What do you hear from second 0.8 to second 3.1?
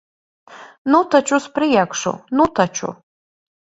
Nu taču, uz priekšu. Nu taču!